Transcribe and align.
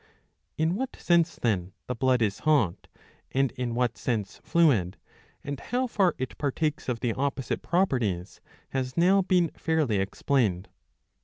In 0.57 0.73
what 0.73 0.95
sense, 0.95 1.35
then, 1.35 1.73
the 1.85 1.93
blood 1.93 2.23
is 2.23 2.39
hot 2.39 2.87
and 3.33 3.51
in 3.51 3.75
what 3.75 3.99
sense 3.99 4.39
fluid, 4.43 4.97
and 5.43 5.59
how 5.59 5.85
far 5.85 6.15
it 6.17 6.39
partakes 6.39 6.89
of 6.89 7.01
the 7.01 7.13
opposite 7.13 7.61
properties, 7.61 8.41
has 8.69 8.97
now 8.97 9.21
been 9.21 9.51
fairly 9.55 9.97
explained. 9.97 10.69